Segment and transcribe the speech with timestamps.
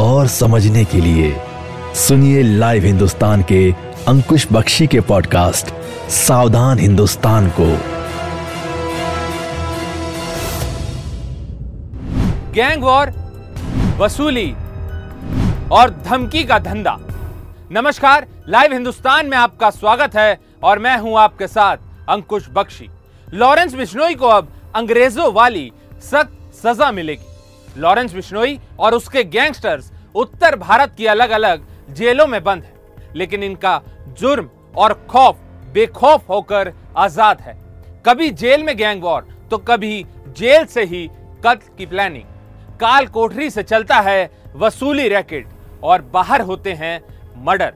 [0.00, 1.34] और समझने के लिए
[1.94, 3.70] सुनिए लाइव हिंदुस्तान के
[4.08, 5.72] अंकुश बख्शी के पॉडकास्ट
[6.10, 7.66] सावधान हिंदुस्तान को।
[12.54, 13.10] गैंग वॉर,
[13.98, 14.50] वसूली
[15.72, 16.98] और धमकी का धंधा।
[17.72, 21.76] नमस्कार, लाइव हिंदुस्तान में आपका स्वागत है और मैं हूँ आपके साथ
[22.08, 22.88] अंकुश बख्शी।
[23.28, 25.70] लॉरेंस बिश्नोई को अब अंग्रेज़ों वाली
[26.02, 27.35] सख्त सजा मिलेगी।
[27.76, 32.74] लॉरेंस बिश्नोई और उसके गैंगस्टर्स उत्तर भारत की अलग अलग जेलों में बंद है,
[33.14, 33.80] लेकिन इनका
[34.18, 35.38] जुर्म और खौफ
[35.74, 37.56] बेखौफ होकर आज़ाद है।
[38.06, 41.06] कभी जेल में गैंग वॉर तो कभी जेल से ही
[41.44, 42.24] कत्ल की प्लानिंग।
[42.80, 45.48] काल कोठरी से चलता है वसूली रैकेट
[45.82, 47.00] और बाहर होते हैं
[47.38, 47.72] मर्डर।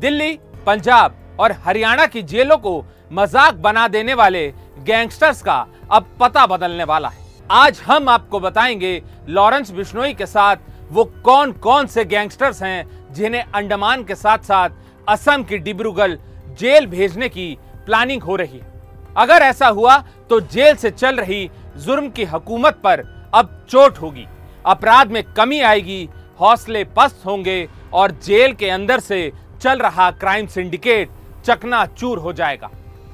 [0.00, 0.32] दिल्ली,
[0.66, 4.46] पंजाब और हरियाणा की जेलों को मज़ाक बना देने वाले
[4.80, 10.56] गैंगस्टर्स का अब पता बदलने वाला है। आज हम आपको बताएँगे लॉरेंस बिश्नोई के साथ
[10.90, 14.70] वो कौन कौन से गैंगस्टर्स हैं जिन्हें अंडमान के साथ साथ
[15.08, 16.14] असम की डिब्रूगढ़
[16.58, 17.46] जेल भेजने की
[17.86, 18.72] प्लानिंग हो रही है।
[19.16, 19.98] अगर ऐसा हुआ
[20.30, 24.26] तो जेल से चल रही जुर्म की हुकूमत पर अब चोट होगी।
[24.66, 26.08] अपराध में कमी आएगी,
[26.40, 29.30] हौसले पस्त होंगे और जेल के अंदर से
[29.62, 31.10] चल रहा क्राइम सिंडिकेट
[31.44, 32.70] चकना चूर हो जाएगा।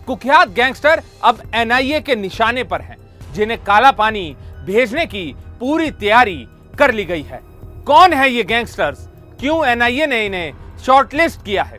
[0.06, 2.96] कुख्यात गैंगस्टर अब एनआईए के निशाने पर हैं।
[3.34, 6.46] जिन्हें काला पानी भेजने की पूरी तैयारी
[6.78, 7.40] कर ली गई है।
[7.86, 9.08] कौन है ये गैंगस्टर्स
[9.40, 10.52] क्यों एनआईए ने इन्हें
[10.86, 11.78] शॉर्टलिस्ट किया है?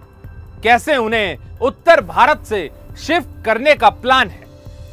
[0.63, 4.43] कैसे उन्हें उत्तर भारत से शिफ्ट करने का प्लान है?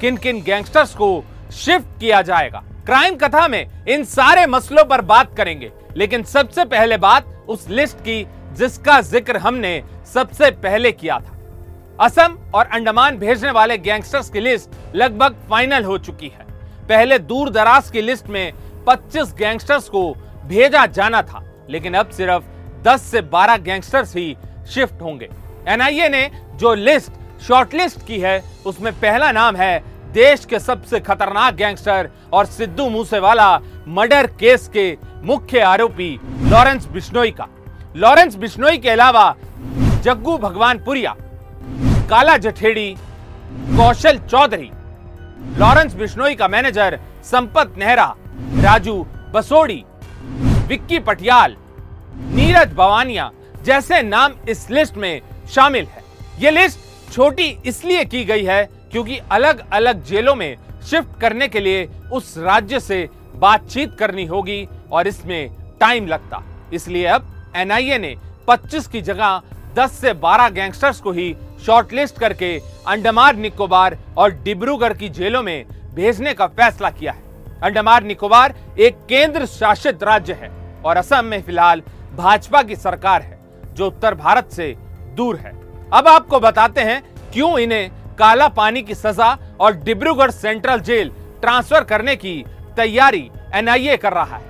[0.00, 2.62] किन किन गैंगस्टर्स को शिफ्ट किया जाएगा?
[2.86, 7.96] क्राइम कथा में इन सारे मसलों पर बात करेंगे। लेकिन सबसे पहले बात उस लिस्ट
[7.98, 9.82] की, जिसका ज़िक्र हमने
[10.14, 11.34] सबसे पहले किया था।
[12.00, 16.46] असम और अंडमान भेजने वाले गैंगस्टर्स की लिस्ट लगभग फाइनल हो चुकी है।
[16.88, 18.52] पहले दूर दराज की लिस्ट में
[18.86, 20.02] 25 गैंगस्टर्स को
[20.46, 22.44] भेजा जाना था, लेकिन अब सिर्फ़
[22.84, 24.36] 10 से 12 गैंगस्टर्स ही
[24.74, 25.28] शिफ्ट होंगे।
[25.68, 27.12] एनआईए ने जो लिस्ट,
[27.42, 29.78] शॉर्टलिस्ट की है, उसमें पहला नाम है
[30.12, 36.10] देश के सबसे खतरनाक गैंगस्टर और सिद्धू मूसेवाला मर्डर केस के मुख्य आरोपी
[36.42, 37.48] लॉरेंस बिश्नोई का।
[37.96, 39.34] लॉरेंस बिश्नोई के अलावा
[40.02, 41.14] जग्गू भगवानपुरिया,
[42.10, 42.94] काला जठेड़ी,
[43.76, 44.70] कौशल चौधरी
[45.38, 48.14] लॉरेंस बिश्नोई का मैनेजर संपत नेहरा,
[48.62, 48.94] राजू
[49.34, 49.84] बसोड़ी,
[50.68, 51.56] विक्की पटियाल,
[52.34, 53.30] नीरज बवानिया
[53.64, 55.20] जैसे नाम इस लिस्ट में
[55.54, 56.02] शामिल है।
[56.40, 58.62] ये लिस्ट छोटी इसलिए की गई है
[58.92, 60.56] क्योंकि अलग अलग जेलों में
[60.90, 65.50] शिफ्ट करने के लिए उस राज्य से बातचीत करनी होगी और इसमें
[65.80, 68.14] टाइम लगता। इसलिए अब एनआईए ने
[68.48, 69.40] 25 की जगह
[69.76, 71.34] 10 से 12 गैंगस्टर्स को ही
[71.66, 75.64] शॉर्टलिस्ट करके अंडमान निकोबार और डिब्रूगढ़ की जेलों में
[75.94, 77.22] भेजने का फैसला किया है।
[77.62, 80.50] अंडमान निकोबार एक केंद्र शासित राज्य है
[80.84, 81.82] और असम में फ़िलहाल
[82.16, 83.38] भाजपा की सरकार है,
[83.74, 84.74] जो उत्तर भारत से
[85.16, 85.52] दूर है।
[85.92, 87.02] अब आपको बताते हैं
[87.32, 92.44] क्यों इन्हें काला पानी की सजा और डिब्रूगढ़ सेंट्रल जेल ट्रांसफ़र करने की
[92.76, 94.42] तैयारी एनआईए कर रहा है।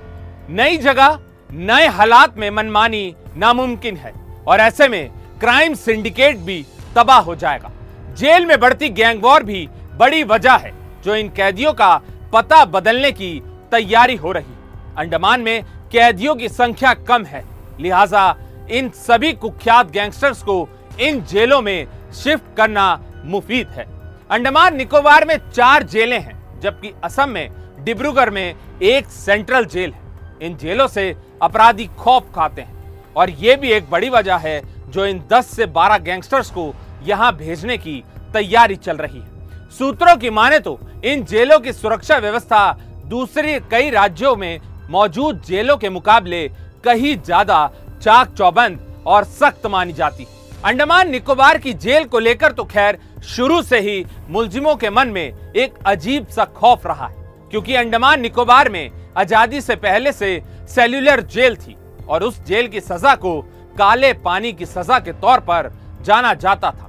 [0.49, 4.13] नई जगह, नए हालात में मनमानी नामुमकिन है
[4.47, 5.09] और ऐसे में
[5.39, 7.71] क्राइम सिंडिकेट भी तबाह हो जाएगा।
[8.13, 9.67] जेल में बढ़ती गैंग वॉर भी
[9.97, 10.73] बड़ी वजह है,
[11.03, 11.95] जो इन कैदियों का
[12.33, 13.41] पता बदलने की
[13.71, 14.53] तैयारी हो रही।
[14.97, 17.43] अंडमान में कैदियों की संख्या कम है,
[17.79, 18.35] लिहाजा
[18.71, 20.67] इन सभी कुख्यात गैंगस्टर्स को
[20.99, 22.87] इन जेलों में शिफ्ट करना
[23.25, 23.85] मुफीद है।
[24.31, 27.49] अंडमान निकोबार में चार जेलें हैं, जबकि असम में
[27.79, 30.01] डिब्रूगढ़ में एक सेंट्रल जेल है।
[30.41, 32.78] इन जेलों से अपराधी खौफ खाते हैं।
[33.15, 36.73] और ये भी एक बड़ी वजह है जो इन 10 से 12 गैंगस्टर्स को
[37.03, 38.03] यहाँ भेजने की
[38.33, 42.71] तैयारी चल रही है। सूत्रों की माने तो इन जेलों की सुरक्षा व्यवस्था
[43.07, 44.59] दूसरे कई राज्यों में
[44.89, 46.47] मौजूद जेलों के मुकाबले
[46.83, 47.69] कहीं ज़्यादा
[48.01, 50.27] चाक चौबंद और सख्त मानी जाती
[50.65, 55.53] अंडमान निकोबार की जेल को लेकर तो खैर शुरू से ही मुलजिमों के मन में
[55.55, 57.15] एक अजीब सा खौफ रहा है,
[57.51, 61.75] क्योंकि अंडमान निकोबार में आज़ादी से पहले से सेल्यूलर जेल थी।
[62.09, 63.39] और उस जेल की सजा को
[63.77, 65.71] काले पानी की सजा के तौर पर
[66.01, 66.87] जाना जाता था।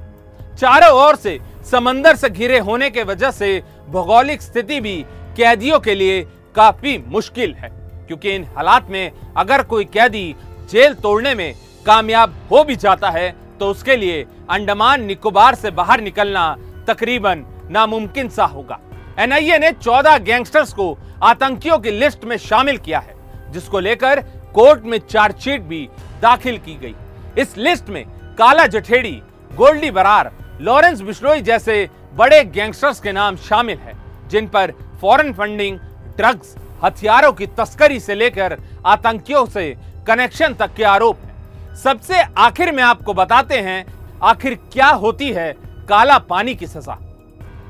[0.55, 1.39] चारों ओर से
[1.71, 4.97] समंदर से घिरे होने के वजह से भौगोलिक स्थिति भी
[5.37, 6.23] कैदियों के लिए
[6.55, 7.69] काफ़ी मुश्किल है,
[8.07, 10.35] क्योंकि इन हालात में अगर कोई कैदी
[10.71, 11.55] जेल तोड़ने में
[11.87, 16.57] कामयाब हो भी जाता है तो उसके लिए अंडमान निकोबार से बाहर निकलना
[16.89, 18.79] तकरीबन नामुमकिन सा होगा।
[19.19, 23.15] एनआईए ने 14 गैंगस्टर्स को आतंकियों की लिस्ट में शामिल किया है।
[23.53, 24.21] जिसको लेकर
[24.55, 25.89] कोर्ट में चार्जशीट भी
[26.23, 26.95] दाखिल की गई।
[27.39, 28.05] इस लिस्ट में
[28.39, 29.21] काला जठेड़ी,
[29.51, 33.95] गोल्डी बरार, लॉरेंस बिश्नोई जैसे बड़े गैंगस्टर्स के नाम शामिल है,
[34.29, 35.79] जिन पर फॉरेन फंडिंग,
[36.17, 36.55] ड्रग्स,
[36.85, 38.57] हथियारों की तस्करी से लेकर
[38.87, 39.71] आतंकियों से
[40.07, 43.85] कनेक्शन तक के आरोप है। सबसे आखिर में आपको बताते हैं,
[44.23, 45.53] आखिर क्या होती है
[45.89, 46.99] काला पानी की सजा।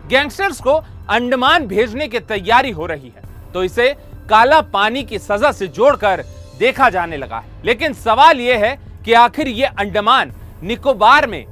[0.09, 0.73] गैंगस्टर्स को
[1.11, 3.95] अंडमान भेजने की तैयारी हो रही है तो इसे
[4.31, 6.25] काला पानी की सजा से जोड़कर
[6.59, 10.33] देखा जाने लगा। है लेकिन सवाल यह है कि आखिर ये अंडमान
[10.63, 11.45] निकोबार में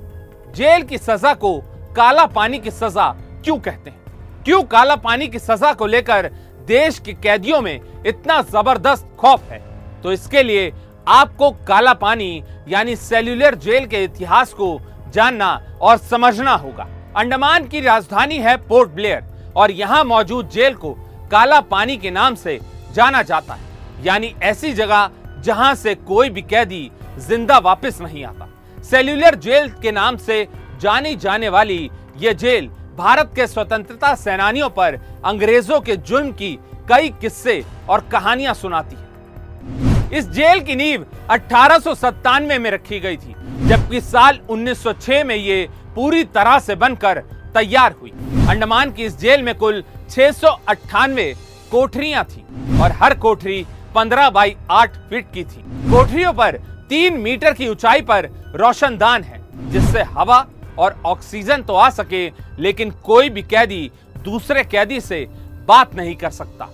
[0.57, 1.59] जेल की सजा को
[1.97, 3.09] काला पानी की सजा
[3.45, 4.43] क्यों कहते हैं?
[4.45, 6.31] क्यों काला पानी की सजा को लेकर
[6.67, 9.59] देश के कैदियों में इतना ज़बरदस्त खौफ है?
[10.03, 10.73] तो इसके लिए
[11.09, 14.81] आपको काला पानी, यानी सेल्यूलर जेल के इतिहास को
[15.15, 19.25] जानना और समझना होगा। अंडमान की राजधानी है पोर्ट ब्लेयर,
[19.57, 20.97] और यहाँ मौजूद जेल को
[21.31, 22.59] काला पानी के नाम से
[22.95, 25.11] जाना जाता है। यानी ऐसी जगह
[25.45, 26.91] जहाँ से कोई भी कैदी
[27.21, 28.49] ज़िंदा वापस नहीं आता।
[28.85, 30.47] सेल्यूलर जेल के नाम से
[30.81, 36.59] जानी जाने वाली यह जेल भारत के स्वतंत्रता सेनानियों पर अंग्रेज़ों के जुल्म की
[36.89, 43.35] कई किस्से और कहानियाँ सुनाती है। इस जेल की नींव अठारह में रखी गई थी,
[43.69, 47.23] जबकि साल 1906 में ये पूरी तरह से बनकर
[47.55, 48.11] तैयार हुई।
[48.49, 50.31] अंडमान की इस जेल में कुल छह
[51.71, 52.45] कोठरियाँ थी
[52.83, 53.65] और हर कोठरी
[53.95, 56.56] 15 बाई 8 फीट की थी। कोठरियों पर
[56.89, 59.41] तीन मीटर की ऊंचाई पर रोशनदान है,
[59.71, 60.47] जिससे हवा
[60.79, 62.27] और ऑक्सीजन तो आ सके,
[62.59, 63.91] लेकिन कोई भी कैदी
[64.25, 65.27] दूसरे कैदी से
[65.69, 66.69] बात नहीं कर सकता।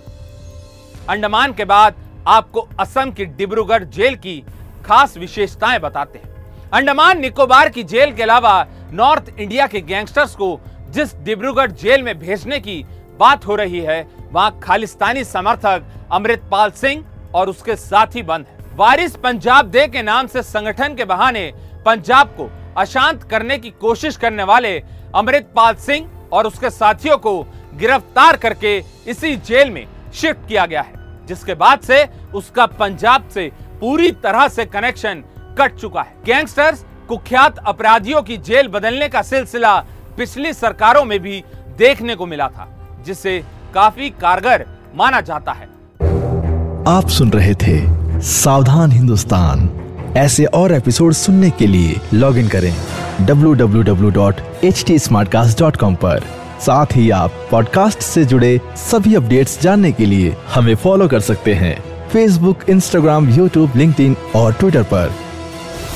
[1.08, 1.94] अंडमान के बाद
[2.26, 4.42] आपको असम की डिब्रूगढ़ जेल की
[4.84, 6.33] खास विशेषताएँ बताते हैं।
[6.74, 8.52] अंडमान निकोबार की जेल के अलावा
[8.92, 10.48] नॉर्थ इंडिया के गैंगस्टर्स को
[10.90, 12.74] जिस डिब्रूगढ़ जेल में भेजने की
[13.18, 14.00] बात हो रही है,
[14.32, 17.04] वहाँ खालिस्तानी समर्थक अमृतपाल सिंह
[17.34, 21.46] और उसके साथी बंद है। वारिस पंजाब दे के नाम से संगठन के बहाने
[21.86, 24.76] पंजाब को अशांत करने की कोशिश करने वाले
[25.14, 27.40] अमृतपाल सिंह और उसके साथियों को
[27.74, 30.92] गिरफ़्तार करके इसी जेल में शिफ्ट किया गया है,
[31.26, 32.04] जिसके बाद से
[32.34, 33.50] उसका पंजाब से
[33.80, 35.22] पूरी तरह से कनेक्शन
[35.58, 39.84] कट चुका है। गैंगस्टर्स, कुख्यात अपराधियों की जेल बदलने का सिलसिला
[40.16, 41.44] पिछली सरकारों में भी
[41.78, 44.66] देखने को मिला था, जिसे काफ़ी कारगर
[44.96, 45.74] माना जाता है।
[46.88, 49.70] आप सुन रहे थे सावधान हिंदुस्तान।
[50.16, 52.76] ऐसे और एपिसोड सुनने के लिए लॉग इन करें
[53.26, 56.22] www.htsmartcast.com पर।
[56.60, 61.54] साथ ही आप पॉडकास्ट से जुड़े सभी अपडेट्स जानने के लिए हमें फॉलो कर सकते
[61.54, 65.12] हैं। फेसबुक इंस्टाग्राम यूट्यूब लिंक्डइन और ट्विटर पर।